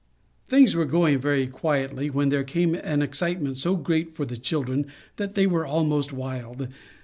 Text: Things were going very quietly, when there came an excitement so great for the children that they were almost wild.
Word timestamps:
Things 0.47 0.75
were 0.75 0.85
going 0.85 1.19
very 1.19 1.45
quietly, 1.45 2.09
when 2.09 2.29
there 2.29 2.43
came 2.43 2.73
an 2.73 3.03
excitement 3.03 3.57
so 3.57 3.75
great 3.75 4.15
for 4.15 4.25
the 4.25 4.35
children 4.35 4.87
that 5.17 5.35
they 5.35 5.45
were 5.45 5.63
almost 5.63 6.11
wild. 6.11 6.67